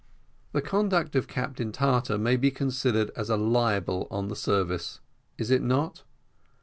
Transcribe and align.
The 0.51 0.63
conduct 0.63 1.15
of 1.15 1.27
Captain 1.27 1.71
Tartar 1.71 2.17
may 2.17 2.35
be 2.35 2.49
considered 2.49 3.11
as 3.15 3.29
a 3.29 3.37
libel 3.37 4.07
on 4.09 4.29
the 4.29 4.35
service 4.35 4.99
is 5.37 5.51
it 5.51 5.61
not? 5.61 6.01